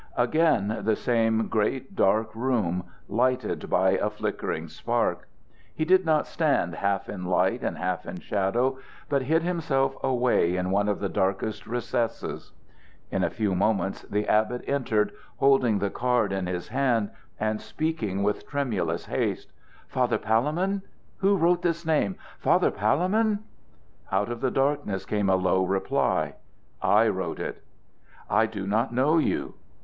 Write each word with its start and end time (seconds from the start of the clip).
Again 0.17 0.79
the 0.81 0.95
same 0.95 1.47
great 1.47 1.95
dark 1.95 2.33
room, 2.33 2.85
lighted 3.07 3.69
by 3.69 3.91
a 3.91 4.09
flickering 4.09 4.67
spark. 4.67 5.27
He 5.75 5.85
did 5.85 6.07
not 6.07 6.25
stand 6.25 6.73
half 6.73 7.07
in 7.07 7.25
light 7.27 7.61
and 7.61 7.77
half 7.77 8.07
in 8.07 8.19
shadow, 8.19 8.79
but 9.09 9.21
hid 9.21 9.43
himself 9.43 9.95
away 10.03 10.55
in 10.55 10.71
one 10.71 10.89
of 10.89 10.99
the 11.01 11.07
darkest 11.07 11.67
recesses. 11.67 12.51
In 13.11 13.23
a 13.23 13.29
few 13.29 13.53
moments 13.53 14.01
the 14.01 14.27
abbot 14.27 14.63
entered, 14.65 15.11
holding 15.35 15.77
the 15.77 15.91
card 15.91 16.31
in 16.33 16.47
his 16.47 16.69
hand 16.69 17.11
and 17.39 17.61
speaking 17.61 18.23
with 18.23 18.47
tremulous 18.49 19.05
haste: 19.05 19.51
"'Father 19.87 20.17
Palemon?' 20.17 20.81
who 21.17 21.37
wrote 21.37 21.61
this 21.61 21.85
name, 21.85 22.15
'Father 22.39 22.71
Palemon?'" 22.71 23.43
Out 24.11 24.31
of 24.31 24.41
the 24.41 24.49
darkness 24.49 25.05
came 25.05 25.29
a 25.29 25.35
low 25.35 25.63
reply: 25.63 26.33
"I 26.81 27.07
wrote 27.07 27.39
it." 27.39 27.63
"I 28.31 28.47
do 28.47 28.65
not 28.65 28.91
know 28.91 29.19
you." 29.19 29.53